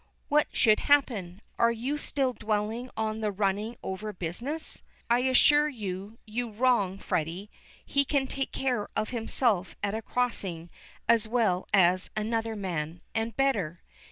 "What 0.29 0.47
should 0.51 0.79
happen? 0.79 1.43
Are 1.59 1.71
you 1.71 1.99
still 1.99 2.33
dwelling 2.33 2.89
on 2.97 3.21
the 3.21 3.31
running 3.31 3.77
over 3.83 4.11
business? 4.11 4.81
I 5.11 5.19
assure 5.19 5.69
you 5.69 6.17
you 6.25 6.49
wrong 6.49 6.97
Freddy. 6.97 7.51
He 7.85 8.03
can 8.03 8.25
take 8.25 8.51
care 8.51 8.89
of 8.95 9.09
himself 9.09 9.75
at 9.83 9.93
a 9.93 10.01
crossing 10.01 10.71
as 11.07 11.27
well 11.27 11.67
as 11.71 12.09
another 12.15 12.55
man, 12.55 13.01
and 13.13 13.37
better. 13.37 13.83